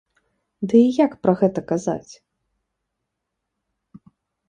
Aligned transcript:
Ды 0.71 0.79
і 0.85 0.87
як 1.05 1.13
пра 1.27 1.33
гэта 1.43 1.59
казаць!? 1.73 2.13